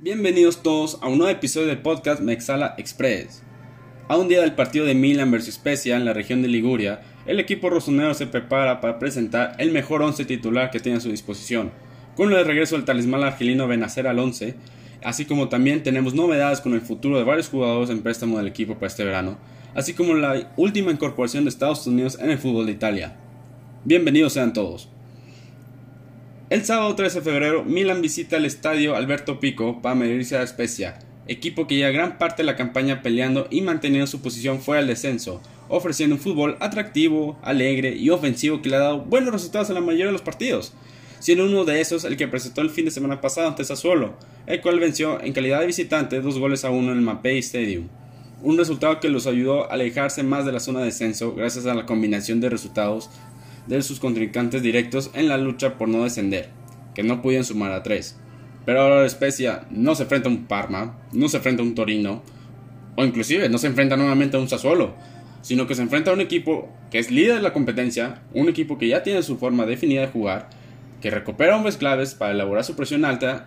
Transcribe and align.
Bienvenidos 0.00 0.62
todos 0.62 0.96
a 1.02 1.08
un 1.08 1.18
nuevo 1.18 1.32
episodio 1.32 1.66
del 1.66 1.82
podcast 1.82 2.20
Mexala 2.20 2.76
Express. 2.78 3.42
A 4.06 4.16
un 4.16 4.28
día 4.28 4.42
del 4.42 4.54
partido 4.54 4.86
de 4.86 4.94
Milan 4.94 5.32
vs 5.32 5.54
Spezia 5.54 5.96
en 5.96 6.04
la 6.04 6.12
región 6.12 6.40
de 6.40 6.46
Liguria, 6.46 7.00
el 7.26 7.40
equipo 7.40 7.68
rosonero 7.68 8.14
se 8.14 8.28
prepara 8.28 8.80
para 8.80 9.00
presentar 9.00 9.56
el 9.58 9.72
mejor 9.72 10.02
once 10.02 10.24
titular 10.24 10.70
que 10.70 10.78
tiene 10.78 10.98
a 10.98 11.00
su 11.00 11.10
disposición, 11.10 11.72
con 12.14 12.32
el 12.32 12.44
regreso 12.44 12.76
del 12.76 12.84
talismán 12.84 13.24
argelino 13.24 13.66
Benacer 13.66 14.06
al 14.06 14.20
11, 14.20 14.54
así 15.02 15.24
como 15.24 15.48
también 15.48 15.82
tenemos 15.82 16.14
novedades 16.14 16.60
con 16.60 16.74
el 16.74 16.80
futuro 16.80 17.18
de 17.18 17.24
varios 17.24 17.48
jugadores 17.48 17.90
en 17.90 18.02
préstamo 18.02 18.38
del 18.38 18.46
equipo 18.46 18.74
para 18.74 18.86
este 18.86 19.02
verano, 19.02 19.36
así 19.74 19.94
como 19.94 20.14
la 20.14 20.52
última 20.56 20.92
incorporación 20.92 21.42
de 21.42 21.50
Estados 21.50 21.84
Unidos 21.88 22.16
en 22.20 22.30
el 22.30 22.38
fútbol 22.38 22.66
de 22.66 22.72
Italia. 22.72 23.16
Bienvenidos 23.84 24.34
sean 24.34 24.52
todos. 24.52 24.90
El 26.50 26.64
sábado 26.64 26.94
13 26.94 27.18
de 27.18 27.24
febrero, 27.30 27.62
Milan 27.62 28.00
visita 28.00 28.38
el 28.38 28.46
estadio 28.46 28.96
Alberto 28.96 29.38
Pico 29.38 29.82
para 29.82 29.94
medirse 29.94 30.38
a 30.38 30.46
Spezia, 30.46 30.98
equipo 31.26 31.66
que 31.66 31.76
lleva 31.76 31.90
gran 31.90 32.16
parte 32.16 32.40
de 32.40 32.46
la 32.46 32.56
campaña 32.56 33.02
peleando 33.02 33.48
y 33.50 33.60
manteniendo 33.60 34.06
su 34.06 34.22
posición 34.22 34.58
fuera 34.62 34.80
del 34.80 34.88
descenso, 34.88 35.42
ofreciendo 35.68 36.16
un 36.16 36.22
fútbol 36.22 36.56
atractivo, 36.60 37.38
alegre 37.42 37.94
y 37.96 38.08
ofensivo 38.08 38.62
que 38.62 38.70
le 38.70 38.76
ha 38.76 38.80
dado 38.80 39.00
buenos 39.00 39.34
resultados 39.34 39.68
en 39.68 39.74
la 39.74 39.82
mayoría 39.82 40.06
de 40.06 40.12
los 40.12 40.22
partidos, 40.22 40.72
siendo 41.18 41.44
uno 41.44 41.66
de 41.66 41.82
esos 41.82 42.04
el 42.04 42.16
que 42.16 42.28
presentó 42.28 42.62
el 42.62 42.70
fin 42.70 42.86
de 42.86 42.92
semana 42.92 43.20
pasado 43.20 43.46
ante 43.46 43.62
Sassuolo, 43.62 44.14
el 44.46 44.62
cual 44.62 44.80
venció 44.80 45.22
en 45.22 45.34
calidad 45.34 45.60
de 45.60 45.66
visitante 45.66 46.22
dos 46.22 46.38
goles 46.38 46.64
a 46.64 46.70
uno 46.70 46.92
en 46.92 46.96
el 46.96 47.04
Mapei 47.04 47.40
Stadium, 47.40 47.88
un 48.42 48.56
resultado 48.56 49.00
que 49.00 49.08
los 49.08 49.26
ayudó 49.26 49.64
a 49.64 49.74
alejarse 49.74 50.22
más 50.22 50.46
de 50.46 50.52
la 50.52 50.60
zona 50.60 50.78
de 50.78 50.86
descenso 50.86 51.34
gracias 51.34 51.66
a 51.66 51.74
la 51.74 51.86
combinación 51.86 52.40
de 52.40 52.48
resultados 52.48 53.10
de 53.68 53.82
sus 53.82 54.00
contrincantes 54.00 54.62
directos 54.62 55.10
en 55.14 55.28
la 55.28 55.36
lucha 55.36 55.78
por 55.78 55.88
no 55.88 56.04
descender, 56.04 56.50
que 56.94 57.02
no 57.02 57.22
pudieron 57.22 57.44
sumar 57.44 57.72
a 57.72 57.82
tres. 57.82 58.18
Pero 58.64 58.82
ahora 58.82 59.06
la 59.06 59.66
no 59.70 59.94
se 59.94 60.02
enfrenta 60.02 60.28
a 60.28 60.32
un 60.32 60.46
Parma, 60.46 60.98
no 61.12 61.28
se 61.28 61.36
enfrenta 61.36 61.62
a 61.62 61.66
un 61.66 61.74
Torino, 61.74 62.22
o 62.96 63.04
inclusive 63.04 63.48
no 63.48 63.58
se 63.58 63.68
enfrenta 63.68 63.96
nuevamente 63.96 64.36
a 64.36 64.40
un 64.40 64.48
Sassuolo, 64.48 64.94
sino 65.42 65.66
que 65.66 65.74
se 65.74 65.82
enfrenta 65.82 66.10
a 66.10 66.14
un 66.14 66.20
equipo 66.20 66.68
que 66.90 66.98
es 66.98 67.10
líder 67.10 67.36
de 67.36 67.42
la 67.42 67.52
competencia, 67.52 68.22
un 68.34 68.48
equipo 68.48 68.76
que 68.76 68.88
ya 68.88 69.02
tiene 69.02 69.22
su 69.22 69.38
forma 69.38 69.66
definida 69.66 70.00
de 70.00 70.08
jugar, 70.08 70.50
que 71.00 71.10
recupera 71.10 71.56
hombres 71.56 71.76
claves 71.76 72.14
para 72.14 72.32
elaborar 72.32 72.64
su 72.64 72.74
presión 72.74 73.04
alta 73.04 73.46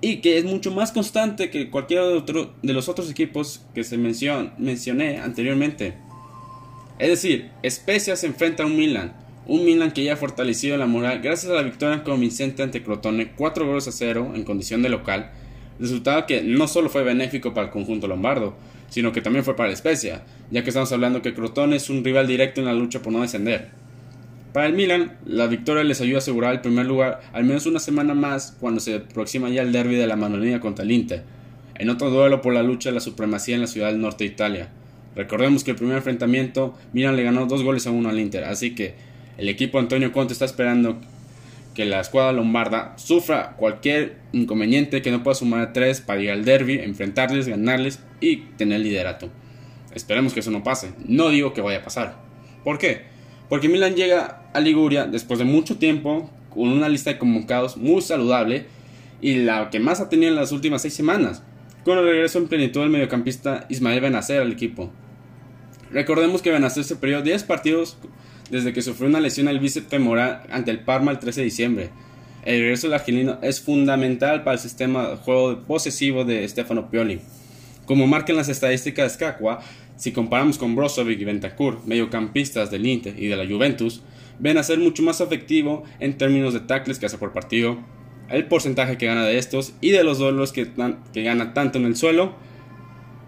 y 0.00 0.16
que 0.16 0.38
es 0.38 0.44
mucho 0.44 0.70
más 0.70 0.92
constante 0.92 1.50
que 1.50 1.70
cualquiera 1.70 2.06
de, 2.06 2.14
otro, 2.14 2.54
de 2.62 2.72
los 2.72 2.88
otros 2.88 3.10
equipos 3.10 3.64
que 3.74 3.84
se 3.84 3.98
mencioné 3.98 5.18
anteriormente. 5.18 5.94
Es 6.98 7.08
decir, 7.08 7.50
Spezia 7.68 8.16
se 8.16 8.26
enfrenta 8.26 8.62
a 8.62 8.66
un 8.66 8.76
Milan, 8.76 9.14
un 9.48 9.64
Milan 9.64 9.92
que 9.92 10.04
ya 10.04 10.12
ha 10.12 10.16
fortalecido 10.16 10.76
la 10.76 10.86
moral 10.86 11.20
gracias 11.22 11.50
a 11.50 11.54
la 11.54 11.62
victoria 11.62 12.04
convincente 12.04 12.62
ante 12.62 12.82
Crotone 12.82 13.32
4 13.32 13.66
goles 13.66 13.88
a 13.88 13.92
0 13.92 14.32
en 14.34 14.44
condición 14.44 14.82
de 14.82 14.90
local, 14.90 15.30
resultado 15.80 16.26
que 16.26 16.42
no 16.42 16.68
solo 16.68 16.90
fue 16.90 17.02
benéfico 17.02 17.54
para 17.54 17.68
el 17.68 17.72
conjunto 17.72 18.06
lombardo, 18.06 18.54
sino 18.90 19.10
que 19.10 19.22
también 19.22 19.44
fue 19.44 19.56
para 19.56 19.70
la 19.70 19.76
Spezia, 19.76 20.22
ya 20.50 20.62
que 20.62 20.68
estamos 20.68 20.92
hablando 20.92 21.22
que 21.22 21.32
Crotone 21.32 21.76
es 21.76 21.88
un 21.88 22.04
rival 22.04 22.26
directo 22.26 22.60
en 22.60 22.66
la 22.66 22.74
lucha 22.74 23.00
por 23.00 23.12
no 23.12 23.22
descender. 23.22 23.70
Para 24.52 24.66
el 24.66 24.74
Milan, 24.74 25.16
la 25.24 25.46
victoria 25.46 25.82
les 25.82 26.00
ayuda 26.02 26.16
a 26.16 26.18
asegurar 26.18 26.52
el 26.52 26.60
primer 26.60 26.84
lugar 26.84 27.20
al 27.32 27.44
menos 27.44 27.64
una 27.64 27.80
semana 27.80 28.12
más 28.12 28.54
cuando 28.60 28.80
se 28.80 28.96
aproxima 28.96 29.48
ya 29.48 29.62
el 29.62 29.72
derby 29.72 29.96
de 29.96 30.06
la 30.06 30.16
Manolina 30.16 30.60
contra 30.60 30.84
el 30.84 30.92
Inter, 30.92 31.22
en 31.74 31.88
otro 31.88 32.10
duelo 32.10 32.42
por 32.42 32.52
la 32.52 32.62
lucha 32.62 32.90
de 32.90 32.94
la 32.94 33.00
supremacía 33.00 33.54
en 33.54 33.62
la 33.62 33.66
ciudad 33.66 33.88
del 33.88 34.00
norte 34.00 34.24
de 34.24 34.30
Italia. 34.30 34.68
Recordemos 35.16 35.64
que 35.64 35.70
el 35.70 35.76
primer 35.76 35.96
enfrentamiento 35.96 36.76
Milan 36.92 37.16
le 37.16 37.22
ganó 37.22 37.46
dos 37.46 37.62
goles 37.62 37.86
a 37.86 37.90
uno 37.90 38.10
al 38.10 38.20
Inter, 38.20 38.44
así 38.44 38.74
que 38.74 39.07
el 39.38 39.48
equipo 39.48 39.78
Antonio 39.78 40.12
Conte 40.12 40.32
está 40.32 40.44
esperando 40.44 40.98
que 41.74 41.84
la 41.84 42.00
escuadra 42.00 42.32
lombarda 42.32 42.94
sufra 42.98 43.54
cualquier 43.56 44.16
inconveniente 44.32 45.00
que 45.00 45.12
no 45.12 45.22
pueda 45.22 45.36
sumar 45.36 45.60
a 45.60 45.72
tres 45.72 46.00
para 46.00 46.20
ir 46.20 46.32
al 46.32 46.44
derby, 46.44 46.80
enfrentarles, 46.80 47.46
ganarles 47.46 48.00
y 48.20 48.38
tener 48.56 48.80
liderato. 48.80 49.30
Esperemos 49.94 50.34
que 50.34 50.40
eso 50.40 50.50
no 50.50 50.64
pase. 50.64 50.90
No 51.06 51.30
digo 51.30 51.54
que 51.54 51.60
vaya 51.60 51.78
a 51.78 51.84
pasar. 51.84 52.16
¿Por 52.64 52.78
qué? 52.78 53.02
Porque 53.48 53.68
Milan 53.68 53.94
llega 53.94 54.50
a 54.52 54.60
Liguria 54.60 55.06
después 55.06 55.38
de 55.38 55.44
mucho 55.44 55.78
tiempo 55.78 56.28
con 56.50 56.68
una 56.68 56.88
lista 56.88 57.12
de 57.12 57.18
convocados 57.18 57.76
muy 57.76 58.02
saludable 58.02 58.66
y 59.20 59.36
la 59.36 59.70
que 59.70 59.78
más 59.78 60.00
ha 60.00 60.08
tenido 60.08 60.30
en 60.30 60.36
las 60.36 60.50
últimas 60.50 60.82
seis 60.82 60.94
semanas, 60.94 61.44
con 61.84 61.96
el 61.96 62.04
regreso 62.04 62.38
en 62.38 62.48
plenitud 62.48 62.80
del 62.80 62.90
mediocampista 62.90 63.66
Ismael 63.68 64.00
Benacer 64.00 64.42
al 64.42 64.50
equipo. 64.50 64.92
Recordemos 65.92 66.42
que 66.42 66.50
Benacer 66.50 66.84
se 66.84 66.96
perdió 66.96 67.22
10 67.22 67.44
partidos 67.44 67.96
desde 68.50 68.72
que 68.72 68.82
sufrió 68.82 69.08
una 69.08 69.20
lesión 69.20 69.48
al 69.48 69.60
bíceps 69.60 69.88
femoral 69.88 70.42
ante 70.50 70.70
el 70.70 70.80
Parma 70.80 71.10
el 71.10 71.18
13 71.18 71.40
de 71.40 71.44
diciembre. 71.44 71.90
El 72.44 72.60
regreso 72.60 72.86
del 72.86 72.94
argelino 72.94 73.38
es 73.42 73.60
fundamental 73.60 74.42
para 74.42 74.54
el 74.54 74.60
sistema 74.60 75.08
de 75.08 75.16
juego 75.16 75.64
posesivo 75.66 76.24
de 76.24 76.48
Stefano 76.48 76.90
Pioli. 76.90 77.20
Como 77.84 78.06
marcan 78.06 78.36
las 78.36 78.48
estadísticas 78.48 79.12
de 79.12 79.14
Scacqua, 79.16 79.60
si 79.96 80.12
comparamos 80.12 80.58
con 80.58 80.76
Brozovic 80.76 81.20
y 81.20 81.24
Bentancur, 81.24 81.80
mediocampistas 81.84 82.70
del 82.70 82.86
Inter 82.86 83.14
y 83.18 83.26
de 83.26 83.36
la 83.36 83.46
Juventus, 83.46 84.02
ven 84.38 84.56
a 84.56 84.62
ser 84.62 84.78
mucho 84.78 85.02
más 85.02 85.20
efectivo 85.20 85.84
en 85.98 86.16
términos 86.16 86.54
de 86.54 86.60
tackles 86.60 86.98
que 86.98 87.06
hace 87.06 87.18
por 87.18 87.32
partido, 87.32 87.78
el 88.30 88.46
porcentaje 88.46 88.98
que 88.98 89.06
gana 89.06 89.24
de 89.24 89.38
estos 89.38 89.74
y 89.80 89.90
de 89.90 90.04
los 90.04 90.18
duelos 90.18 90.52
que, 90.52 90.70
gana 91.14 91.54
tanto 91.54 91.78
en 91.78 91.86
el 91.86 91.96
suelo. 91.96 92.34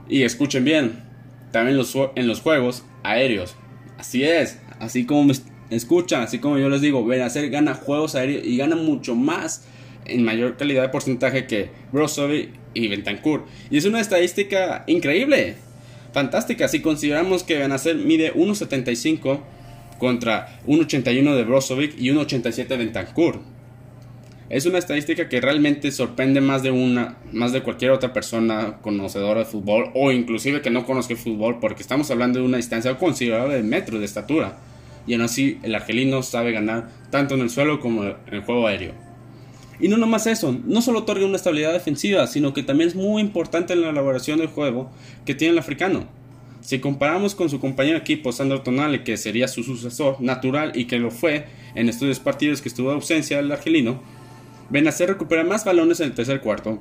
Y 0.09 0.23
escuchen 0.23 0.65
bien, 0.65 1.03
también 1.53 1.79
en 2.17 2.27
los 2.29 2.41
juegos 2.41 2.85
aéreos. 3.03 3.57
Así 3.99 4.25
es, 4.25 4.59
así 4.81 5.05
como 5.05 5.25
me 5.25 5.35
escuchan, 5.71 6.23
así 6.23 6.39
como 6.39 6.59
yo 6.59 6.69
les 6.69 6.81
digo, 6.81 7.05
Benacer 7.05 7.49
gana 7.51 7.75
juegos 7.75 8.15
aéreos 8.17 8.45
y 8.45 8.57
gana 8.57 8.75
mucho 8.75 9.15
más 9.15 9.65
en 10.07 10.25
mayor 10.25 10.57
calidad 10.57 10.83
de 10.83 10.89
porcentaje 10.89 11.47
que 11.47 11.71
Brozovic 11.93 12.51
y 12.75 12.89
Bentancur. 12.89 13.45
Y 13.71 13.79
es 13.79 13.85
una 13.85 14.01
estadística 14.01 14.85
increíble, 14.87 15.57
fantástica, 16.13 16.67
si 16.67 16.81
consideramos 16.81 17.45
que 17.45 17.59
Benacer 17.59 17.97
mide 17.97 18.35
1.75 18.35 19.41
contra 19.99 20.61
1.81 20.67 21.37
de 21.37 21.45
Brozovic 21.45 21.95
y 21.99 22.09
1.87 22.09 22.67
de 22.67 22.77
Bentancur. 22.77 23.41
Es 24.49 24.67
una 24.67 24.79
estadística 24.79 25.29
que 25.29 25.41
realmente 25.41 25.93
sorprende 25.93 26.41
más 26.41 26.65
de 26.65 26.73
una, 26.73 27.19
más 27.31 27.53
de 27.53 27.63
cualquier 27.63 27.93
otra 27.93 28.13
persona 28.13 28.79
conocedora 28.83 29.41
de 29.41 29.47
fútbol 29.47 29.93
o 29.95 30.11
inclusive 30.11 30.61
que 30.61 30.71
no 30.71 30.85
conozca 30.85 31.13
el 31.13 31.21
fútbol 31.21 31.61
porque 31.61 31.83
estamos 31.83 32.11
hablando 32.11 32.41
de 32.41 32.47
una 32.47 32.57
distancia 32.57 32.99
considerable 32.99 33.55
de 33.55 33.63
metros 33.63 34.01
de 34.01 34.07
estatura 34.07 34.59
y 35.07 35.15
aún 35.15 35.23
así 35.23 35.59
el 35.63 35.75
argelino 35.75 36.23
sabe 36.23 36.53
ganar 36.53 36.89
tanto 37.11 37.35
en 37.35 37.41
el 37.41 37.51
suelo 37.51 37.81
como 37.81 38.05
en 38.05 38.17
el 38.31 38.43
juego 38.43 38.67
aéreo. 38.67 38.95
Y 39.81 39.89
no 39.89 39.97
nomás 39.97 40.27
eso, 40.27 40.59
no 40.67 40.83
solo 40.83 41.01
otorga 41.01 41.25
una 41.25 41.37
estabilidad 41.37 41.73
defensiva, 41.73 42.27
sino 42.27 42.53
que 42.53 42.63
también 42.63 42.89
es 42.89 42.95
muy 42.95 43.23
importante 43.23 43.73
en 43.73 43.81
la 43.81 43.91
elaboración 43.91 44.39
del 44.39 44.49
juego 44.49 44.91
que 45.25 45.35
tiene 45.35 45.53
el 45.53 45.59
africano. 45.59 46.07
Si 46.61 46.79
comparamos 46.79 47.35
con 47.35 47.49
su 47.49 47.59
compañero 47.59 47.97
de 47.97 48.03
equipo 48.03 48.33
Sandro 48.33 48.61
Tonale, 48.61 49.03
que 49.03 49.17
sería 49.17 49.49
su 49.49 49.63
sucesor 49.63 50.21
natural 50.21 50.73
y 50.75 50.85
que 50.85 50.99
lo 50.99 51.11
fue 51.11 51.47
en 51.75 51.89
estos 51.89 52.21
partidos 52.21 52.61
que 52.61 52.69
estuvo 52.69 52.91
de 52.91 52.97
ausencia 52.97 53.39
del 53.39 53.51
argelino, 53.51 54.03
Benacer 54.69 55.09
recupera 55.09 55.43
más 55.43 55.65
balones 55.65 56.01
en 56.01 56.07
el 56.07 56.15
tercer 56.15 56.43
cuarto, 56.43 56.79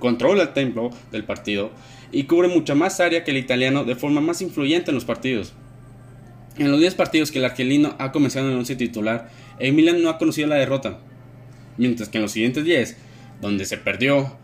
controla 0.00 0.42
el 0.42 0.52
tempo 0.52 0.90
del 1.12 1.24
partido 1.24 1.70
y 2.10 2.24
cubre 2.24 2.48
mucha 2.48 2.74
más 2.74 2.98
área 2.98 3.22
que 3.22 3.30
el 3.30 3.38
italiano 3.38 3.84
de 3.84 3.94
forma 3.94 4.20
más 4.20 4.42
influyente 4.42 4.90
en 4.90 4.96
los 4.96 5.04
partidos. 5.04 5.54
En 6.60 6.70
los 6.70 6.78
10 6.78 6.94
partidos 6.94 7.30
que 7.30 7.38
el 7.38 7.46
argelino 7.46 7.96
ha 7.98 8.12
comenzado 8.12 8.44
en 8.44 8.52
el 8.52 8.58
11 8.58 8.76
titular, 8.76 9.30
el 9.58 9.72
Milan 9.72 10.02
no 10.02 10.10
ha 10.10 10.18
conocido 10.18 10.46
la 10.46 10.56
derrota, 10.56 10.98
mientras 11.78 12.10
que 12.10 12.18
en 12.18 12.22
los 12.22 12.32
siguientes 12.32 12.66
10, 12.66 12.98
donde 13.40 13.64
se 13.64 13.78
perdió 13.78 14.36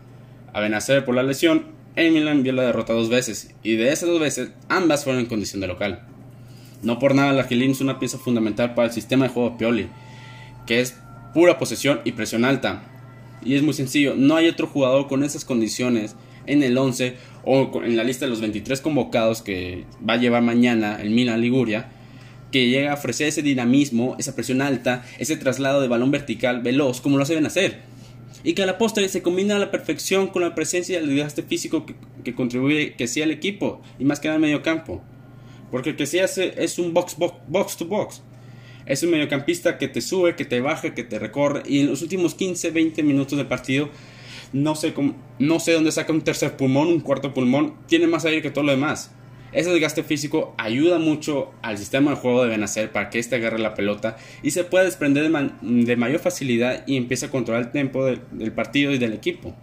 a 0.51 0.59
Benacer 0.59 1.05
por 1.05 1.13
la 1.13 1.21
lesión, 1.21 1.65
el 1.95 2.11
Milan 2.11 2.41
vio 2.41 2.53
la 2.53 2.63
derrota 2.63 2.93
dos 2.93 3.09
veces, 3.09 3.53
y 3.61 3.75
de 3.75 3.91
esas 3.91 4.09
dos 4.09 4.19
veces, 4.19 4.49
ambas 4.67 5.03
fueron 5.03 5.21
en 5.21 5.27
condición 5.27 5.61
de 5.61 5.67
local. 5.67 6.07
No 6.81 6.97
por 6.97 7.13
nada 7.13 7.29
el 7.29 7.39
argelino 7.39 7.71
es 7.71 7.81
una 7.81 7.99
pieza 7.99 8.17
fundamental 8.17 8.73
para 8.73 8.87
el 8.87 8.93
sistema 8.95 9.27
de 9.27 9.33
juego 9.33 9.51
de 9.51 9.57
Pioli, 9.57 9.87
que 10.65 10.81
es 10.81 10.97
pura 11.35 11.59
posesión 11.59 12.01
y 12.03 12.13
presión 12.13 12.45
alta. 12.45 12.81
Y 13.45 13.53
es 13.53 13.61
muy 13.61 13.75
sencillo, 13.75 14.15
no 14.17 14.37
hay 14.37 14.47
otro 14.47 14.65
jugador 14.65 15.05
con 15.07 15.23
esas 15.23 15.45
condiciones 15.45 16.15
en 16.47 16.63
el 16.63 16.79
11 16.79 17.15
o 17.45 17.83
en 17.83 17.95
la 17.95 18.03
lista 18.03 18.25
de 18.25 18.31
los 18.31 18.41
23 18.41 18.81
convocados 18.81 19.43
que 19.43 19.85
va 19.97 20.13
a 20.13 20.17
llevar 20.17 20.41
mañana 20.41 20.97
el 20.99 21.11
Milan 21.11 21.41
Liguria 21.41 21.91
que 22.51 22.69
llega 22.69 22.91
a 22.91 22.95
ofrecer 22.95 23.27
ese 23.27 23.41
dinamismo, 23.41 24.15
esa 24.19 24.35
presión 24.35 24.61
alta, 24.61 25.05
ese 25.19 25.37
traslado 25.37 25.81
de 25.81 25.87
balón 25.87 26.11
vertical 26.11 26.61
veloz, 26.61 27.01
como 27.01 27.17
lo 27.17 27.25
saben 27.25 27.45
hacer. 27.45 27.81
Y 28.43 28.53
que 28.53 28.63
a 28.63 28.65
la 28.65 28.77
postre 28.77 29.09
se 29.09 29.21
combina 29.21 29.55
a 29.55 29.59
la 29.59 29.71
perfección 29.71 30.27
con 30.27 30.41
la 30.41 30.55
presencia 30.55 30.99
del 30.99 31.09
desgaste 31.09 31.43
físico 31.43 31.85
que, 32.23 32.35
contribuye 32.35 32.95
que 32.95 33.07
sea 33.07 33.25
el 33.25 33.31
equipo, 33.31 33.81
y 33.99 34.05
más 34.05 34.19
que 34.19 34.27
nada 34.27 34.35
el 34.35 34.41
medio 34.41 34.61
campo. 34.61 35.03
Porque 35.71 35.91
el 35.91 35.95
que 35.95 36.05
se 36.05 36.21
hace 36.21 36.53
es 36.57 36.79
un 36.79 36.93
box, 36.93 37.17
box, 37.17 37.35
box 37.47 37.77
to 37.77 37.85
box. 37.85 38.21
Es 38.85 39.03
un 39.03 39.11
mediocampista 39.11 39.77
que 39.77 39.89
te 39.89 39.99
sube, 39.99 40.35
que 40.35 40.45
te 40.45 40.61
baja, 40.61 40.93
que 40.93 41.03
te 41.03 41.19
recorre, 41.19 41.63
y 41.65 41.81
en 41.81 41.87
los 41.87 42.01
últimos 42.01 42.35
15, 42.35 42.71
20 42.71 43.03
minutos 43.03 43.37
del 43.37 43.47
partido 43.47 43.89
no 44.53 44.75
sé, 44.75 44.93
cómo, 44.93 45.15
no 45.39 45.59
sé 45.59 45.73
dónde 45.73 45.91
saca 45.91 46.13
un 46.13 46.21
tercer 46.21 46.55
pulmón, 46.55 46.87
un 46.87 46.99
cuarto 46.99 47.33
pulmón, 47.33 47.75
tiene 47.87 48.07
más 48.07 48.25
aire 48.25 48.41
que 48.41 48.51
todo 48.51 48.63
lo 48.63 48.71
demás. 48.71 49.11
Ese 49.51 49.69
desgaste 49.69 50.03
físico 50.03 50.53
ayuda 50.57 50.99
mucho 50.99 51.51
al 51.61 51.77
sistema 51.77 52.11
de 52.11 52.17
juego 52.17 52.43
de 52.43 52.49
Benacer 52.49 52.91
para 52.91 53.09
que 53.09 53.19
éste 53.19 53.35
agarre 53.35 53.59
la 53.59 53.75
pelota 53.75 54.17
y 54.43 54.51
se 54.51 54.63
pueda 54.63 54.83
desprender 54.83 55.31
de, 55.61 55.95
mayor 55.95 56.19
facilidad 56.19 56.83
y 56.85 56.97
empiece 56.97 57.27
a 57.27 57.31
controlar 57.31 57.63
el 57.63 57.71
tiempo 57.71 58.05
del 58.05 58.51
partido 58.51 58.91
y 58.91 58.97
del 58.97 59.13
equipo. 59.13 59.55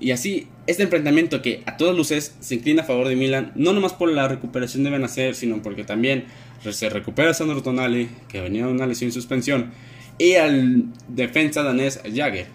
Y 0.00 0.10
así, 0.10 0.48
este 0.66 0.82
enfrentamiento 0.82 1.40
que 1.40 1.62
a 1.66 1.76
todas 1.76 1.96
luces 1.96 2.36
se 2.40 2.56
inclina 2.56 2.82
a 2.82 2.84
favor 2.84 3.08
de 3.08 3.16
Milan, 3.16 3.52
no 3.54 3.72
nomás 3.72 3.92
por 3.92 4.10
la 4.10 4.28
recuperación 4.28 4.84
de 4.84 4.90
Benacer, 4.90 5.34
sino 5.34 5.62
porque 5.62 5.84
también 5.84 6.24
se 6.70 6.88
recupera 6.88 7.34
Sandro 7.34 7.62
Tonali, 7.62 8.08
que 8.28 8.40
venía 8.40 8.66
de 8.66 8.72
una 8.72 8.86
lesión 8.86 9.08
y 9.08 9.12
suspensión, 9.12 9.72
y 10.18 10.34
al 10.34 10.84
defensa 11.08 11.62
danés 11.62 12.00
Jagger. 12.02 12.46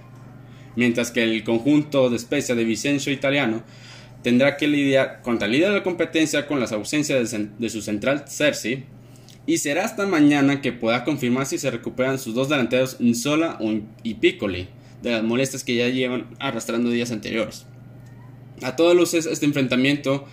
Mientras 0.75 1.11
que 1.11 1.23
el 1.23 1.43
conjunto 1.43 2.09
de 2.09 2.19
Spezia 2.19 2.55
de 2.55 2.63
Vicencio 2.63 3.11
italiano 3.11 3.63
tendrá 4.23 4.57
que 4.57 4.67
lidiar 4.67 5.21
contra 5.21 5.45
el 5.45 5.53
líder 5.53 5.69
de 5.69 5.75
la 5.75 5.83
competencia 5.83 6.47
con 6.47 6.59
las 6.59 6.71
ausencias 6.71 7.35
de 7.57 7.69
su 7.69 7.81
central 7.81 8.25
Cersei, 8.27 8.85
y 9.45 9.57
será 9.57 9.85
hasta 9.85 10.05
mañana 10.05 10.61
que 10.61 10.71
pueda 10.71 11.03
confirmar 11.03 11.45
si 11.45 11.57
se 11.57 11.71
recuperan 11.71 12.19
sus 12.19 12.35
dos 12.35 12.49
delanteros 12.49 12.97
Insola 12.99 13.57
y 14.03 14.15
Piccoli 14.15 14.67
de 15.01 15.11
las 15.11 15.23
molestias 15.23 15.63
que 15.63 15.75
ya 15.75 15.87
llevan 15.87 16.27
arrastrando 16.39 16.89
días 16.89 17.11
anteriores. 17.11 17.65
A 18.61 18.75
todas 18.75 18.95
luces, 18.95 19.25
este 19.25 19.45
enfrentamiento 19.45 20.27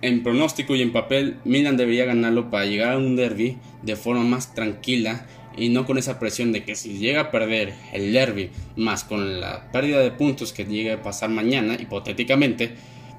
en 0.00 0.22
pronóstico 0.22 0.74
y 0.74 0.82
en 0.82 0.92
papel, 0.92 1.36
Milan 1.44 1.76
debería 1.76 2.04
ganarlo 2.04 2.50
para 2.50 2.64
llegar 2.64 2.94
a 2.94 2.98
un 2.98 3.16
derby 3.16 3.58
de 3.82 3.96
forma 3.96 4.24
más 4.24 4.54
tranquila 4.54 5.26
y 5.56 5.68
no 5.68 5.84
con 5.84 5.98
esa 5.98 6.18
presión 6.18 6.52
de 6.52 6.64
que 6.64 6.74
si 6.74 6.98
llega 6.98 7.20
a 7.20 7.30
perder 7.30 7.74
el 7.92 8.12
derby, 8.12 8.50
más 8.76 9.04
con 9.04 9.40
la 9.40 9.70
pérdida 9.72 10.00
de 10.00 10.10
puntos 10.10 10.52
que 10.52 10.64
llegue 10.64 10.92
a 10.92 11.02
pasar 11.02 11.30
mañana, 11.30 11.74
hipotéticamente, 11.74 12.74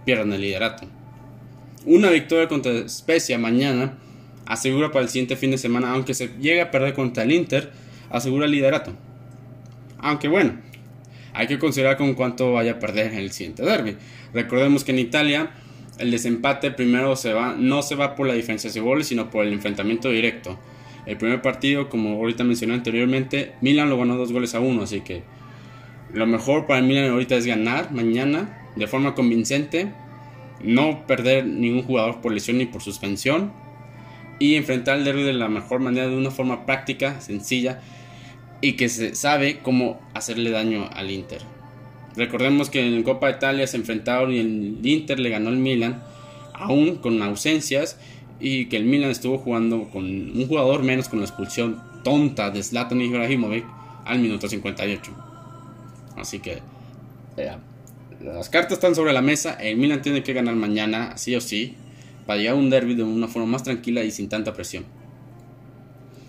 pierdan 0.06 0.34
el 0.34 0.42
liderato. 0.42 0.88
Una 1.86 2.10
victoria 2.10 2.48
contra 2.48 2.88
Spezia 2.88 3.38
mañana 3.38 3.98
asegura 4.46 4.92
para 4.92 5.04
el 5.04 5.10
siguiente 5.10 5.36
fin 5.36 5.52
de 5.52 5.58
semana, 5.58 5.92
aunque 5.92 6.14
se 6.14 6.30
llegue 6.40 6.62
a 6.62 6.72
perder 6.72 6.94
contra 6.94 7.24
el 7.24 7.32
Inter, 7.32 7.72
asegura 8.10 8.46
el 8.46 8.52
liderato. 8.52 8.94
Aunque 10.00 10.28
bueno, 10.28 10.60
hay 11.34 11.48
que 11.48 11.60
considerar 11.60 11.98
con 11.98 12.14
cuánto 12.14 12.54
vaya 12.54 12.74
a 12.74 12.80
perder 12.80 13.14
el 13.14 13.32
siguiente 13.32 13.64
derby. 13.64 13.98
Recordemos 14.34 14.84
que 14.84 14.92
en 14.92 15.00
Italia 15.00 15.52
el 15.98 16.12
desempate 16.12 16.72
primero 16.72 17.16
se 17.16 17.34
va, 17.34 17.56
no 17.58 17.82
se 17.82 17.96
va 17.96 18.16
por 18.16 18.28
la 18.28 18.34
diferencia 18.34 18.72
de 18.72 18.80
goles, 18.80 19.08
sino 19.08 19.30
por 19.30 19.46
el 19.46 19.54
enfrentamiento 19.54 20.10
directo. 20.10 20.60
El 21.06 21.18
primer 21.18 21.42
partido, 21.42 21.90
como 21.90 22.18
ahorita 22.18 22.44
mencioné 22.44 22.74
anteriormente, 22.76 23.54
Milan 23.62 23.90
lo 23.90 23.98
ganó 23.98 24.16
dos 24.16 24.32
goles 24.32 24.56
a 24.56 24.60
uno, 24.60 24.84
así 24.84 25.02
que 25.02 25.24
lo 26.14 26.26
mejor 26.26 26.66
para 26.66 26.82
Milan 26.82 27.10
ahorita 27.10 27.36
es 27.36 27.46
ganar 27.46 27.92
mañana 27.92 28.70
de 28.76 28.88
forma 28.88 29.16
convincente, 29.16 29.92
no 30.62 31.06
perder 31.06 31.46
ningún 31.46 31.84
jugador 31.84 32.22
por 32.22 32.32
lesión 32.32 32.58
ni 32.58 32.66
por 32.66 32.82
suspensión 32.82 33.52
y 34.40 34.56
enfrentar 34.56 34.98
el 34.98 35.04
derby 35.04 35.24
de 35.24 35.34
la 35.34 35.50
mejor 35.50 35.80
manera, 35.80 36.08
de 36.08 36.16
una 36.16 36.32
forma 36.32 36.66
práctica, 36.66 37.20
sencilla 37.22 37.82
y 38.62 38.74
que 38.74 38.88
se 38.90 39.14
sabe 39.16 39.60
cómo 39.60 40.00
hacerle 40.14 40.52
daño 40.52 40.88
al 40.94 41.12
Inter. 41.12 41.42
Recordemos 42.16 42.70
que 42.70 42.86
en 42.86 43.04
Copa 43.04 43.30
Italia 43.30 43.68
se 43.68 43.78
enfrentaron 43.78 44.32
y 44.32 44.40
el 44.40 44.80
Inter 44.84 45.20
le 45.20 45.30
ganó 45.30 45.50
al 45.50 45.58
Milan, 45.58 46.02
aún 46.54 46.96
con 46.96 47.22
ausencias, 47.22 48.00
y 48.44 48.66
que 48.66 48.76
el 48.76 48.84
Milan 48.84 49.10
estuvo 49.10 49.38
jugando 49.38 49.90
con 49.90 50.04
un 50.04 50.48
jugador 50.48 50.84
menos 50.84 51.08
con 51.08 51.20
la 51.20 51.26
expulsión 51.26 51.82
tonta 52.04 52.52
de 52.52 52.62
Zlatan 52.62 53.00
Ibrahimovic 53.02 53.66
al 54.04 54.20
minuto 54.20 54.50
58. 54.50 55.12
Así 56.18 56.40
que 56.40 56.60
las 58.22 58.50
cartas 58.50 58.74
están 58.74 58.96
sobre 58.96 59.14
la 59.14 59.22
mesa, 59.22 59.54
el 59.54 59.78
Milan 59.78 60.02
tiene 60.02 60.24
que 60.24 60.34
ganar 60.34 60.56
mañana, 60.56 61.16
sí 61.16 61.34
o 61.36 61.42
sí, 61.42 61.78
para 62.26 62.38
llegar 62.38 62.56
a 62.56 62.58
un 62.58 62.70
derby 62.70 62.96
de 62.96 63.04
una 63.04 63.30
forma 63.30 63.48
más 63.48 63.64
tranquila 63.64 64.04
y 64.04 64.12
sin 64.12 64.28
tanta 64.28 64.54
presión. 64.54 64.84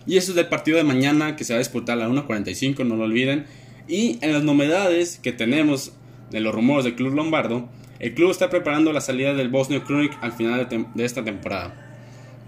Y 0.07 0.17
eso 0.17 0.31
es 0.31 0.37
del 0.37 0.47
partido 0.47 0.77
de 0.77 0.85
mañana 0.85 1.35
que 1.35 1.43
se 1.43 1.53
va 1.53 1.57
a 1.57 1.59
disputar 1.59 1.99
a 1.99 2.07
la 2.07 2.09
1.45, 2.09 2.87
no 2.87 2.95
lo 2.95 3.05
olviden. 3.05 3.47
Y 3.89 4.19
en 4.21 4.33
las 4.33 4.45
novedades 4.45 5.19
que 5.19 5.33
tenemos 5.33 5.93
de 6.31 6.39
los 6.41 6.55
rumores 6.55 6.85
del 6.85 6.95
club 6.95 7.15
lombardo, 7.15 7.69
el 7.99 8.15
club 8.15 8.31
está 8.31 8.51
preparando 8.51 8.93
la 8.93 9.01
salida 9.01 9.35
del 9.35 9.49
Bosnio 9.49 9.85
Krunic 9.85 10.17
al 10.21 10.33
final 10.33 10.69
de, 10.69 11.05
esta 11.05 11.25
temporada. 11.25 11.84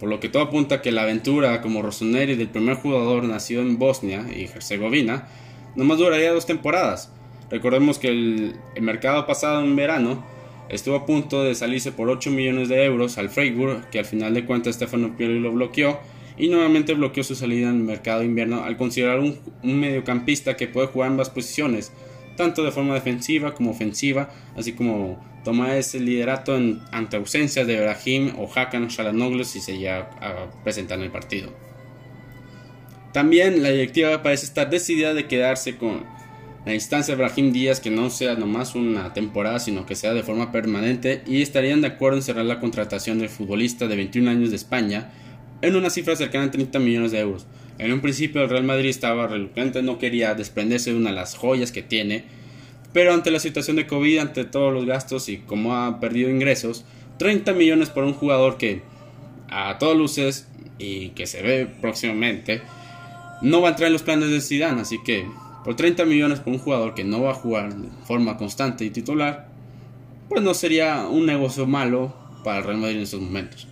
Por 0.00 0.08
lo 0.08 0.20
que 0.20 0.28
todo 0.28 0.42
apunta 0.42 0.76
a 0.76 0.82
que 0.82 0.92
la 0.92 1.02
aventura 1.02 1.62
como 1.62 1.82
Rossoneri 1.82 2.34
del 2.34 2.48
primer 2.48 2.76
jugador 2.76 3.24
nacido 3.24 3.62
en 3.62 3.78
Bosnia 3.78 4.26
y 4.34 4.44
Herzegovina 4.44 5.28
nomás 5.74 5.98
duraría 5.98 6.32
dos 6.32 6.46
temporadas. 6.46 7.10
Recordemos 7.50 7.98
que 7.98 8.08
el, 8.08 8.56
mercado 8.80 9.26
pasado 9.26 9.62
en 9.62 9.76
verano 9.76 10.24
estuvo 10.68 10.96
a 10.96 11.06
punto 11.06 11.44
de 11.44 11.54
salirse 11.54 11.92
por 11.92 12.10
8 12.10 12.30
millones 12.30 12.68
de 12.68 12.84
euros 12.84 13.18
al 13.18 13.30
Freiburg, 13.30 13.88
que 13.90 14.00
al 14.00 14.04
final 14.04 14.34
de 14.34 14.44
cuentas 14.44 14.74
Stefano 14.74 15.16
Pioli 15.16 15.38
lo 15.38 15.52
bloqueó 15.52 16.00
y 16.36 16.48
nuevamente 16.48 16.94
bloqueó 16.94 17.22
su 17.22 17.34
salida 17.34 17.70
en 17.70 17.76
el 17.76 17.82
mercado 17.82 18.22
invierno 18.22 18.64
al 18.64 18.76
considerar 18.76 19.20
un, 19.20 19.38
mediocampista 19.62 20.56
que 20.56 20.66
puede 20.66 20.88
jugar 20.88 21.10
ambas 21.10 21.30
posiciones, 21.30 21.92
tanto 22.36 22.62
de 22.62 22.70
forma 22.70 22.94
defensiva 22.94 23.54
como 23.54 23.70
ofensiva, 23.70 24.30
así 24.56 24.72
como 24.72 25.18
tomar 25.44 25.76
ese 25.76 26.00
liderato 26.00 26.58
ante 26.90 27.16
ausencias 27.16 27.66
de 27.66 27.80
Brahim 27.80 28.32
o 28.38 28.50
Hakan 28.52 28.88
Shalanoglu 28.88 29.44
si 29.44 29.60
se 29.60 29.78
llega 29.78 30.10
a 30.20 30.50
presentar 30.62 30.98
en 30.98 31.04
el 31.04 31.10
partido. 31.10 31.52
También 33.12 33.62
la 33.62 33.70
directiva 33.70 34.22
parece 34.22 34.44
estar 34.44 34.68
decidida 34.68 35.14
de 35.14 35.26
quedarse 35.26 35.76
con 35.76 36.04
la 36.66 36.74
instancia 36.74 37.16
de 37.16 37.22
Brahim 37.22 37.52
Díaz 37.52 37.78
que 37.78 37.90
no 37.90 38.10
sea 38.10 38.34
nomás 38.34 38.74
una 38.74 39.14
temporada, 39.14 39.60
sino 39.60 39.86
que 39.86 39.94
sea 39.94 40.12
de 40.14 40.24
forma 40.24 40.50
permanente 40.50 41.22
y 41.26 41.40
estarían 41.40 41.80
de 41.80 41.86
acuerdo 41.86 42.18
en 42.18 42.24
cerrar 42.24 42.44
la 42.44 42.58
contratación 42.58 43.20
del 43.20 43.28
futbolista 43.28 43.86
de 43.86 43.94
21 43.94 44.28
años 44.28 44.50
de 44.50 44.56
España 44.56 45.12
en 45.62 45.76
una 45.76 45.90
cifra 45.90 46.16
cercana 46.16 46.46
a 46.46 46.50
30 46.50 46.78
millones 46.80 47.12
de 47.12 47.20
euros. 47.20 47.46
En 47.78 47.92
un 47.92 48.00
principio 48.00 48.42
el 48.42 48.48
Real 48.48 48.64
Madrid 48.64 48.88
estaba 48.88 49.26
reluctante, 49.26 49.82
no 49.82 49.98
quería 49.98 50.34
desprenderse 50.34 50.92
de 50.92 50.96
una 50.96 51.10
de 51.10 51.16
las 51.16 51.36
joyas 51.36 51.72
que 51.72 51.82
tiene, 51.82 52.24
pero 52.92 53.12
ante 53.12 53.30
la 53.30 53.38
situación 53.38 53.76
de 53.76 53.86
COVID, 53.86 54.18
ante 54.18 54.44
todos 54.44 54.72
los 54.72 54.86
gastos 54.86 55.28
y 55.28 55.38
como 55.38 55.74
ha 55.74 56.00
perdido 56.00 56.30
ingresos, 56.30 56.84
30 57.18 57.52
millones 57.52 57.90
por 57.90 58.04
un 58.04 58.14
jugador 58.14 58.56
que 58.56 58.82
a 59.48 59.78
todas 59.78 59.96
luces 59.96 60.48
y 60.78 61.10
que 61.10 61.26
se 61.26 61.42
ve 61.42 61.66
próximamente 61.66 62.62
no 63.42 63.60
va 63.60 63.68
a 63.68 63.70
entrar 63.72 63.88
en 63.88 63.92
los 63.92 64.02
planes 64.02 64.30
de 64.30 64.40
Zidane, 64.40 64.80
así 64.80 64.98
que 65.04 65.26
por 65.64 65.76
30 65.76 66.04
millones 66.04 66.40
por 66.40 66.52
un 66.52 66.58
jugador 66.58 66.94
que 66.94 67.04
no 67.04 67.20
va 67.20 67.32
a 67.32 67.34
jugar 67.34 67.74
de 67.74 67.88
forma 68.06 68.36
constante 68.36 68.84
y 68.84 68.90
titular, 68.90 69.48
pues 70.28 70.42
no 70.42 70.54
sería 70.54 71.06
un 71.08 71.26
negocio 71.26 71.66
malo 71.66 72.14
para 72.44 72.58
el 72.58 72.64
Real 72.64 72.78
Madrid 72.78 72.96
en 72.96 73.02
estos 73.02 73.20
momentos. 73.20 73.68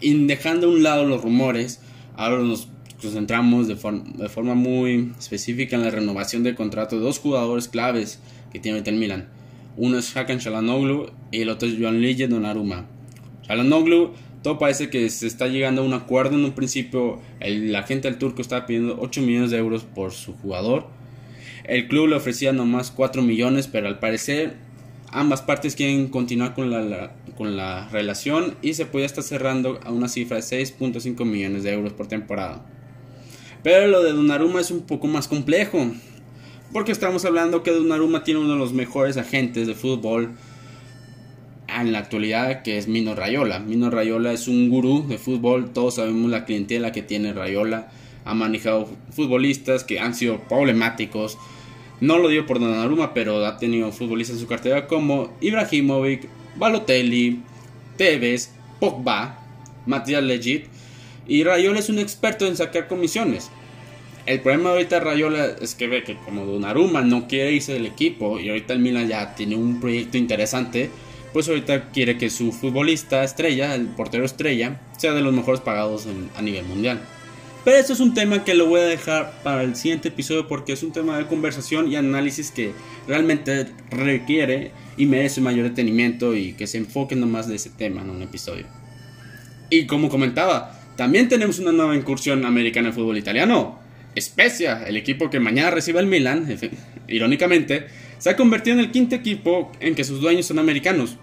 Y 0.00 0.26
dejando 0.26 0.66
a 0.66 0.70
un 0.70 0.82
lado 0.82 1.04
los 1.04 1.22
rumores, 1.22 1.80
ahora 2.16 2.42
nos 2.42 2.68
concentramos 3.00 3.68
de, 3.68 3.76
forma 3.76 4.54
muy 4.54 5.12
específica 5.18 5.76
en 5.76 5.82
la 5.82 5.90
renovación 5.90 6.42
del 6.42 6.54
contrato 6.54 6.96
de 6.96 7.02
dos 7.02 7.18
jugadores 7.18 7.68
claves 7.68 8.20
que 8.52 8.58
tiene 8.58 8.82
el 8.84 8.96
Milan. 8.96 9.28
Uno 9.76 9.98
es 9.98 10.16
Hakan 10.16 10.38
Shalanoglu 10.38 11.10
y 11.30 11.42
el 11.42 11.48
otro 11.48 11.68
es 11.68 11.76
Joan 11.78 12.00
Lille 12.00 12.28
Donnarumma. 12.28 12.86
Shalanoglu, 13.46 14.12
todo 14.42 14.58
parece 14.58 14.88
que 14.88 15.10
se 15.10 15.26
está 15.26 15.48
llegando 15.48 15.82
a 15.82 15.84
un 15.84 15.92
acuerdo 15.92 16.36
en 16.36 16.44
un 16.44 16.52
principio. 16.52 17.20
La 17.40 17.82
gente 17.82 18.08
del 18.08 18.18
turco 18.18 18.40
estaba 18.40 18.66
pidiendo 18.66 18.96
8 19.00 19.20
millones 19.22 19.50
de 19.50 19.58
euros 19.58 19.84
por 19.84 20.12
su 20.12 20.34
jugador. 20.34 20.86
El 21.64 21.88
club 21.88 22.08
le 22.08 22.16
ofrecía 22.16 22.52
nomás 22.52 22.90
4 22.90 23.22
millones, 23.22 23.68
pero 23.68 23.88
al 23.88 23.98
parecer 23.98 24.54
ambas 25.14 25.42
partes 25.42 25.76
quieren 25.76 26.08
continuar 26.08 26.54
con 26.54 26.70
la, 26.70 27.12
con 27.36 27.56
la 27.56 27.88
relación 27.88 28.56
y 28.62 28.74
se 28.74 28.86
puede 28.86 29.06
estar 29.06 29.24
cerrando 29.24 29.80
a 29.84 29.90
una 29.90 30.08
cifra 30.08 30.36
de 30.36 30.42
6.5 30.42 31.24
millones 31.24 31.62
de 31.62 31.72
euros 31.72 31.92
por 31.92 32.06
temporada. 32.06 32.64
Pero 33.62 33.86
lo 33.88 34.02
de 34.02 34.12
Donnarumma 34.12 34.60
es 34.60 34.70
un 34.70 34.82
poco 34.82 35.06
más 35.06 35.26
complejo, 35.26 35.86
porque 36.72 36.92
estamos 36.92 37.24
hablando 37.24 37.62
que 37.62 37.70
Donnarumma 37.70 38.24
tiene 38.24 38.40
uno 38.40 38.52
de 38.52 38.58
los 38.58 38.72
mejores 38.72 39.16
agentes 39.16 39.66
de 39.66 39.74
fútbol 39.74 40.32
en 41.68 41.92
la 41.92 42.00
actualidad, 42.00 42.62
que 42.62 42.78
es 42.78 42.88
Mino 42.88 43.14
Rayola. 43.14 43.60
Mino 43.60 43.90
Rayola 43.90 44.32
es 44.32 44.48
un 44.48 44.68
gurú 44.68 45.06
de 45.08 45.18
fútbol, 45.18 45.72
todos 45.72 45.96
sabemos 45.96 46.30
la 46.30 46.44
clientela 46.44 46.92
que 46.92 47.02
tiene 47.02 47.32
Rayola, 47.32 47.88
ha 48.24 48.34
manejado 48.34 48.88
futbolistas 49.10 49.84
que 49.84 49.98
han 49.98 50.14
sido 50.14 50.40
problemáticos, 50.40 51.38
no 52.00 52.18
lo 52.18 52.28
dio 52.28 52.44
por 52.44 52.60
Donnarumma, 52.60 53.14
pero 53.14 53.44
ha 53.46 53.56
tenido 53.56 53.90
futbolistas 53.92 54.36
en 54.36 54.42
su 54.42 54.46
cartera 54.46 54.86
como 54.86 55.32
Ibrahimovic, 55.40 56.28
Balotelli, 56.56 57.42
Tevez, 57.96 58.50
Pogba, 58.80 59.38
Matías 59.86 60.22
Legit. 60.22 60.66
Y 61.26 61.44
Rayola 61.44 61.78
es 61.78 61.88
un 61.88 61.98
experto 61.98 62.46
en 62.46 62.56
sacar 62.56 62.88
comisiones. 62.88 63.50
El 64.26 64.40
problema 64.40 64.70
ahorita 64.70 64.98
de 64.98 65.04
Rayola 65.04 65.46
es 65.60 65.74
que 65.74 65.86
ve 65.86 66.02
que 66.02 66.16
como 66.16 66.46
Donnarumma 66.46 67.02
no 67.02 67.28
quiere 67.28 67.52
irse 67.52 67.74
del 67.74 67.86
equipo 67.86 68.40
y 68.40 68.48
ahorita 68.48 68.72
el 68.72 68.78
Milan 68.78 69.08
ya 69.08 69.34
tiene 69.34 69.54
un 69.56 69.80
proyecto 69.80 70.16
interesante, 70.16 70.90
pues 71.34 71.48
ahorita 71.48 71.90
quiere 71.90 72.16
que 72.16 72.30
su 72.30 72.52
futbolista 72.52 73.22
estrella, 73.22 73.74
el 73.74 73.86
portero 73.88 74.24
estrella, 74.24 74.80
sea 74.96 75.12
de 75.12 75.20
los 75.20 75.34
mejores 75.34 75.60
pagados 75.60 76.06
a 76.36 76.42
nivel 76.42 76.64
mundial. 76.64 77.00
Pero 77.64 77.78
eso 77.78 77.92
es 77.94 78.00
un 78.00 78.14
tema 78.14 78.44
que 78.44 78.54
lo 78.54 78.66
voy 78.66 78.80
a 78.80 78.84
dejar 78.84 79.42
para 79.42 79.62
el 79.62 79.74
siguiente 79.74 80.08
episodio 80.08 80.48
porque 80.48 80.74
es 80.74 80.82
un 80.82 80.92
tema 80.92 81.18
de 81.18 81.26
conversación 81.26 81.90
y 81.90 81.96
análisis 81.96 82.50
que 82.50 82.72
realmente 83.08 83.66
requiere 83.90 84.70
y 84.96 85.06
merece 85.06 85.40
mayor 85.40 85.68
detenimiento 85.68 86.36
y 86.36 86.52
que 86.52 86.66
se 86.66 86.78
enfoque 86.78 87.16
nomás 87.16 87.48
de 87.48 87.56
ese 87.56 87.70
tema 87.70 88.02
en 88.02 88.10
un 88.10 88.22
episodio. 88.22 88.66
Y 89.70 89.86
como 89.86 90.08
comentaba, 90.08 90.78
también 90.96 91.28
tenemos 91.28 91.58
una 91.58 91.72
nueva 91.72 91.96
incursión 91.96 92.44
americana 92.44 92.88
en 92.88 92.94
fútbol 92.94 93.18
italiano. 93.18 93.78
Spezia, 94.18 94.84
el 94.86 94.96
equipo 94.96 95.30
que 95.30 95.40
mañana 95.40 95.70
recibe 95.70 96.00
el 96.00 96.06
Milan, 96.06 96.56
irónicamente, 97.08 97.86
se 98.18 98.30
ha 98.30 98.36
convertido 98.36 98.78
en 98.78 98.84
el 98.84 98.92
quinto 98.92 99.16
equipo 99.16 99.72
en 99.80 99.94
que 99.94 100.04
sus 100.04 100.20
dueños 100.20 100.46
son 100.46 100.58
americanos. 100.58 101.16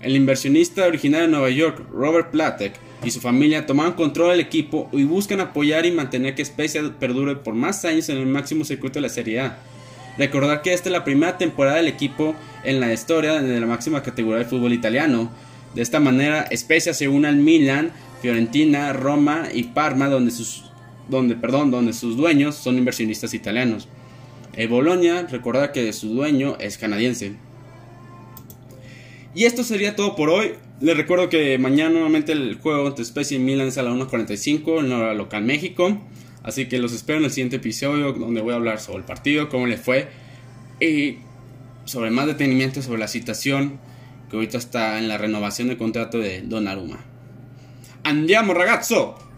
El 0.00 0.16
inversionista 0.16 0.86
originario 0.86 1.26
de 1.26 1.32
Nueva 1.32 1.50
York, 1.50 1.86
Robert 1.92 2.30
Platek, 2.30 2.72
y 3.04 3.10
su 3.10 3.20
familia 3.20 3.66
tomaron 3.66 3.92
control 3.92 4.30
del 4.30 4.40
equipo 4.40 4.88
y 4.92 5.04
buscan 5.04 5.40
apoyar 5.40 5.86
y 5.86 5.90
mantener 5.90 6.34
que 6.34 6.44
Spezia 6.44 6.82
perdure 6.98 7.36
por 7.36 7.54
más 7.54 7.84
años 7.84 8.08
en 8.08 8.18
el 8.18 8.26
máximo 8.26 8.64
circuito 8.64 8.94
de 8.94 9.02
la 9.02 9.08
Serie 9.08 9.40
A. 9.40 9.58
Recordar 10.20 10.60
que 10.60 10.74
esta 10.74 10.90
es 10.90 10.92
la 10.92 11.02
primera 11.02 11.38
temporada 11.38 11.78
del 11.78 11.88
equipo 11.88 12.34
en 12.62 12.78
la 12.78 12.92
historia 12.92 13.40
de 13.40 13.58
la 13.58 13.66
máxima 13.66 14.02
categoría 14.02 14.40
del 14.40 14.48
fútbol 14.48 14.74
italiano. 14.74 15.30
De 15.74 15.80
esta 15.80 15.98
manera, 15.98 16.46
Spezia 16.54 16.92
se 16.92 17.08
une 17.08 17.26
al 17.26 17.36
Milan, 17.36 17.90
Fiorentina, 18.20 18.92
Roma 18.92 19.48
y 19.50 19.62
Parma, 19.62 20.10
donde 20.10 20.30
sus, 20.30 20.64
donde, 21.08 21.36
perdón, 21.36 21.70
donde 21.70 21.94
sus 21.94 22.18
dueños 22.18 22.54
son 22.54 22.76
inversionistas 22.76 23.32
italianos. 23.32 23.88
El 24.52 24.68
Bologna, 24.68 25.22
recordar 25.22 25.72
que 25.72 25.90
su 25.94 26.10
dueño 26.10 26.58
es 26.60 26.76
canadiense. 26.76 27.36
Y 29.34 29.44
esto 29.44 29.64
sería 29.64 29.96
todo 29.96 30.16
por 30.16 30.28
hoy. 30.28 30.52
Les 30.82 30.98
recuerdo 30.98 31.30
que 31.30 31.56
mañana 31.56 31.92
nuevamente 31.92 32.32
el 32.32 32.56
juego 32.56 32.88
entre 32.88 33.06
Spezia 33.06 33.38
y 33.38 33.40
Milan 33.40 33.68
es 33.68 33.78
a 33.78 33.82
la 33.82 33.92
1.45 33.92 34.80
en 34.80 34.90
la 34.90 34.98
hora 34.98 35.14
local 35.14 35.44
México. 35.44 35.98
Así 36.42 36.66
que 36.66 36.78
los 36.78 36.92
espero 36.92 37.18
en 37.18 37.26
el 37.26 37.30
siguiente 37.30 37.56
episodio 37.56 38.12
donde 38.12 38.40
voy 38.40 38.52
a 38.52 38.56
hablar 38.56 38.80
sobre 38.80 38.98
el 38.98 39.04
partido, 39.04 39.48
cómo 39.48 39.66
le 39.66 39.76
fue 39.76 40.08
y 40.80 41.18
sobre 41.84 42.10
más 42.10 42.26
detenimiento 42.26 42.82
sobre 42.82 43.00
la 43.00 43.08
situación 43.08 43.78
que 44.30 44.36
ahorita 44.36 44.58
está 44.58 44.98
en 44.98 45.08
la 45.08 45.18
renovación 45.18 45.68
del 45.68 45.76
contrato 45.76 46.18
de 46.18 46.42
Donnarumma. 46.42 47.00
Andiamo 48.04 48.54
ragazzo! 48.54 49.29